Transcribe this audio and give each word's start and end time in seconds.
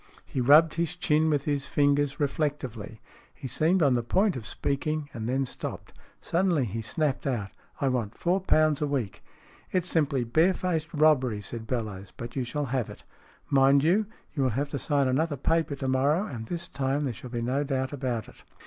He 0.25 0.41
rubbed 0.41 0.73
his 0.73 0.95
chin 0.95 1.29
with 1.29 1.45
his 1.45 1.67
fingers 1.67 2.19
reflectively. 2.19 3.01
He 3.35 3.47
seemed 3.47 3.83
on 3.83 3.93
the 3.93 4.01
point 4.01 4.35
of 4.35 4.47
speaking, 4.47 5.11
and 5.13 5.29
then 5.29 5.45
stopped. 5.45 5.93
Suddenly 6.19 6.65
he 6.65 6.81
snapped 6.81 7.27
out:" 7.27 7.51
I 7.81 7.87
want 7.87 8.17
four 8.17 8.39
pounds 8.41 8.81
a 8.81 8.87
week!"" 8.87 9.23
It's 9.71 9.87
simply 9.87 10.23
bare 10.23 10.55
faced 10.55 10.91
robbery," 10.91 11.39
said 11.39 11.67
Bellowes." 11.67 12.13
But 12.17 12.35
you 12.35 12.43
shall 12.43 12.65
have 12.73 12.89
it. 12.89 13.03
Mind 13.51 13.83
you, 13.83 14.07
you 14.33 14.41
will 14.41 14.49
have 14.49 14.69
to 14.69 14.79
sign 14.79 15.07
another 15.07 15.37
paper 15.37 15.75
to 15.75 15.87
morrow, 15.87 16.25
and 16.25 16.47
this 16.47 16.67
time 16.67 17.01
there 17.01 17.13
shall 17.13 17.29
be 17.29 17.43
no 17.43 17.63
doubt 17.63 17.93
about 17.93 18.27
it." 18.27 18.43